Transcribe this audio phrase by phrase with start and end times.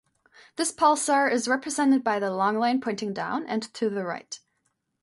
[0.55, 4.39] This pulsar is represented by the long line pointing down and to the right.